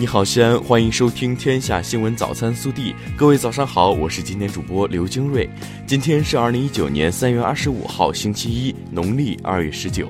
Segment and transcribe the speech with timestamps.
[0.00, 2.92] 你好，西安，欢迎收听《天下新闻早餐速递》。
[3.16, 5.50] 各位早上好，我是今天主播刘京瑞。
[5.88, 10.08] 今天是二零一九年三月二十五号，星期一，农历二月十九。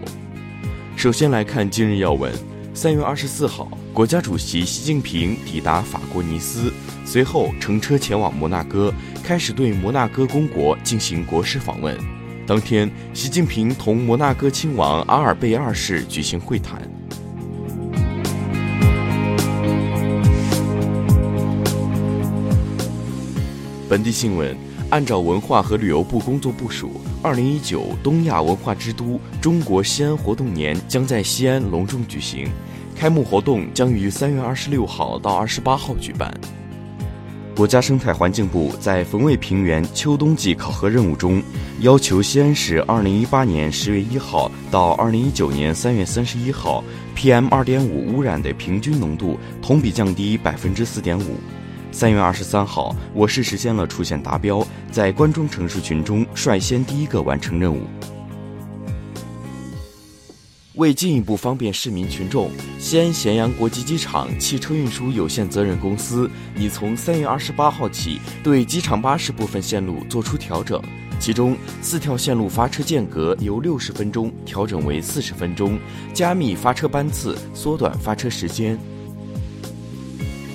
[0.95, 2.31] 首先来看今日要闻。
[2.75, 6.71] 三月二十四号，国家主席习近平抵达法国尼斯，
[7.07, 8.93] 随后乘车前往摩纳哥，
[9.25, 11.97] 开始对摩纳哥公国进行国事访问。
[12.47, 16.79] 当天，习近平同摩纳哥亲王阿尔贝二世举行会谈。
[23.89, 24.55] 本地新闻：
[24.91, 32.47] 按照文化和旅游部工作部署，二零一九东亚文化之都中国西安活动年将在西安隆重举行。
[32.95, 36.31] 开幕活动将于三月二十六号到二十八号举办。
[37.57, 41.43] 国家生态环境部在汾渭平原秋冬季考核任务中，
[41.81, 46.85] 要求西安市二零一八年十月一号到二零一九年三月三十一号
[47.17, 51.37] PM 二点五污染的平均浓度同比降低百分之四点五。
[51.91, 57.83] 三月二十三号，我市实现了出县达标，在关中城市群中率先第一个完成任务。
[60.75, 70.81] 为进一步方便市民群众，西安咸阳国际机场汽车运输有限责任公司已从三月二十八号起对机场巴士部分线路作出调整，
[71.19, 75.81] 其中四条线路发车间隔由六十分钟调整为四十分钟，
[76.15, 78.79] 加密发车班次，缩短发车时间。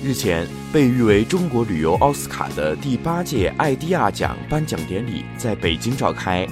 [0.04, 6.46] 日前，被誉为中国旅游奥斯卡的第八届艾迪亚奖颁奖典礼在北京召开。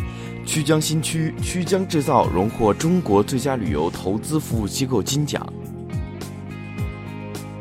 [0.46, 5.46] 曲江新区曲江制造荣获中国最佳旅游投资服务机构金奖。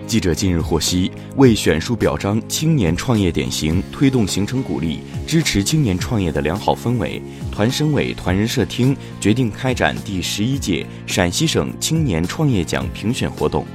[0.08, 13.66] 记者近日获悉，为选书表彰青年创业典型，推动形成鼓励支持青年创业的良好氛围，团省委团人社厅决定开展第十一届陕西省青年创业奖评选活动。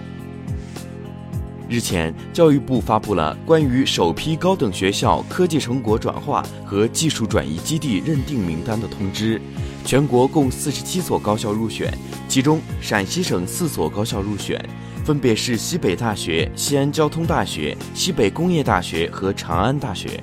[1.68, 9.40] 日前，教育部发布了关于首批高等学校科技成果转化和技术转移基地认定名单的通知，
[9.84, 11.92] 全国共四十七所高校入选，
[12.28, 14.64] 其中陕西省四所高校入选，
[15.04, 20.22] 分别是西北大学、西安交通大学、西北工业大学和长安大学。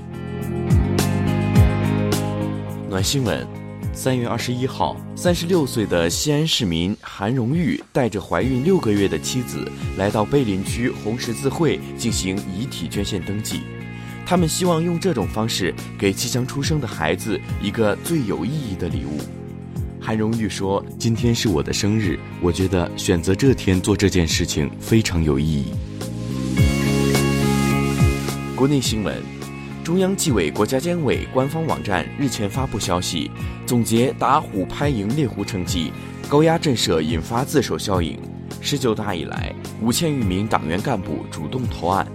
[2.90, 3.63] 暖新闻。
[3.96, 13.62] 三月二十一号，三十六岁的西安市民韩荣玉带着怀孕六个月的妻子来到碑林区红十字会进行遗体捐献登记。
[14.26, 19.20] 他们希望用这种方式给即将出生的孩子一个最有意义的礼物。
[20.02, 25.68] 韩荣玉说：“今天是我的生日，我觉得选择这天做这件事情非常有意义。”
[28.58, 29.43] 国内新闻。
[29.84, 33.30] 中央纪委国家监委官方网站日前发布消息，
[33.66, 35.92] 总结打虎拍蝇猎狐成绩，
[36.30, 38.18] 高压震慑引发自首效应。
[38.62, 42.08] 十九大以来，五千余名党员干部主动投案。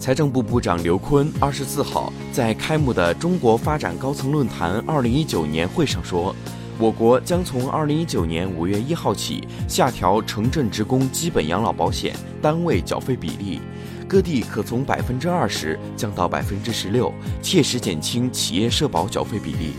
[0.00, 6.34] 财政部部长刘昆二十四号在开幕的中国发展高层论坛二零一九年会上说，
[6.78, 13.60] 我国将从二零一九年五月一号起下调城镇职工基本养老保险单位缴费比例。
[14.08, 19.72] 各地可从百分之二十降到百分之十六，切实减轻企业社保缴费比例。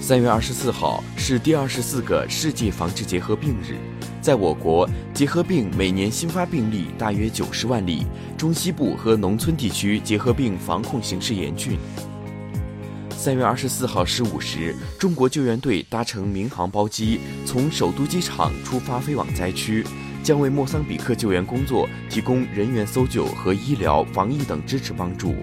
[0.00, 3.76] 三月二十四号是第二十四个世界防治结核病日，
[4.20, 8.04] 在我国，结核病每年新发病例大约九十万例，
[8.36, 11.78] 中西部和农村地区结核病防控形势严峻。
[13.22, 19.86] 三月二十四号十五时，中国救援队搭乘民航包机从首都机场出发飞往灾区。
[20.24, 25.36] 将为莫桑比克救援工作提供人员搜救和医疗、防疫等支持帮助。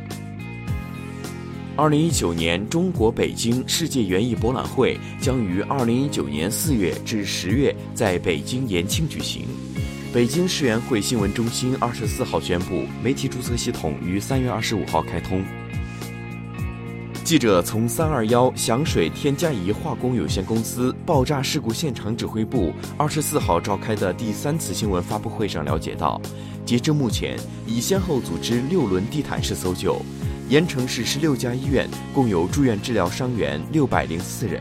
[1.77, 9.45] 二零一九年中国北京世界园艺博览会将于二零一九年四月至十月在北京延庆举行。
[10.13, 15.41] 北京世园会新闻中心二十四号宣布，媒体注册系统于三月二十五号开通。
[17.29, 26.19] 记者从三二幺响水天嘉宜化工有限公司爆炸事故现场指挥部二十四号召开的第三次新闻发布会上了解到，
[26.65, 27.37] 截至目前，
[27.67, 30.01] 已先后组织六轮地毯式搜救，
[30.49, 34.59] 盐城市十六家医院共有住院治疗伤员六百零四人，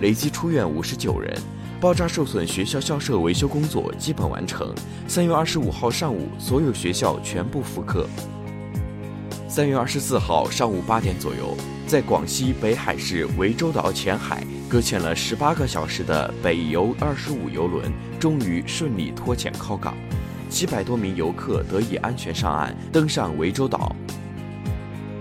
[0.00, 1.32] 累计出院五十九人。
[1.80, 4.74] 爆炸受损学校校舍维修工作基本完成，
[5.06, 8.08] 三月二十五号上午，所有学校全部复课。
[9.48, 11.56] 三月二十四号上午八点左右。
[11.86, 17.90] 在广西北海市涠洲岛前海搁浅了十八个小时的北游二十五游轮，
[18.20, 19.96] 终于顺利脱潜靠港，
[20.50, 23.96] 七百多名游客得以安全上岸，登上涠洲岛。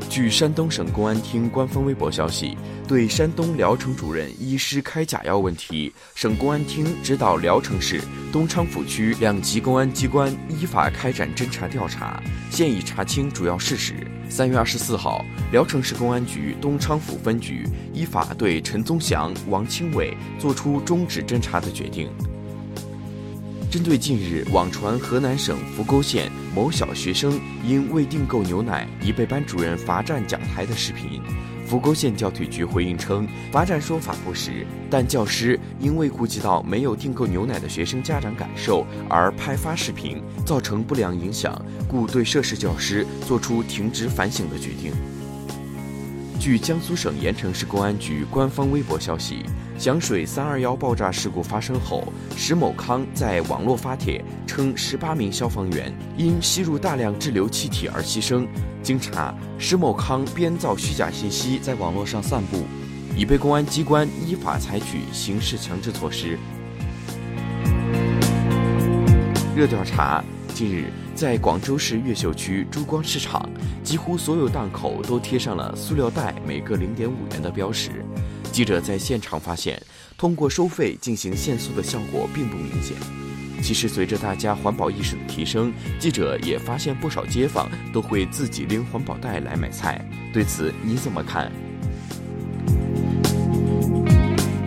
[0.10, 8.02] 据山东省公安厅官方微博消息，对山东聊城主任医师开假药问题，省公安厅指导聊城市、
[8.32, 14.07] 东昌府区两级公安机关依法开展侦查调查，现已查清主要事实。
[14.30, 22.10] 三月二十四号，聊城市公安局东昌府分局依法对陈宗祥、王清伟作出终止侦查的决定。
[23.72, 31.22] 针对近日网传河南省扶沟县某小学生因未订购牛奶已被班主任罚站讲台的视频，
[31.68, 44.94] 扶沟县教体局回应称，罚站说法不实，但教师因为顾及到没有订购牛奶的学生家长感受而拍发视频，造成不良影响，故对涉事教师作出停职反省的决定。
[46.40, 49.44] 据江苏省盐城市公安局官方微博消息。
[49.78, 58.48] 响水三二幺爆炸事故发生后，石某康在网络发帖称，十八名消防员因吸入大量滞留气体而牺牲。
[58.82, 62.66] 经查，石某康编造虚假信息在网络上散布，
[63.16, 66.40] 已被公安机关依法采取刑事强制措施。
[69.56, 70.24] 热调查：
[70.56, 73.48] 近日，在广州市越秀区珠光市场，
[73.84, 78.04] 几乎所有档口都贴上了塑料袋每个零点五元的标识。
[78.58, 79.80] 记者在现场发现，
[80.18, 82.98] 通过收费进行限速的效果并不明显。
[83.62, 90.04] 其实，随着大家环保意识的提升，记者也发现不少街坊都会自己拎环保袋来买菜。
[90.34, 91.52] 对此你怎么看？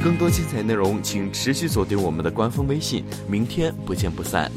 [0.00, 3.04] 更多精彩内容，请持续锁定我们的官方微信。
[3.26, 4.52] 明天不见不散。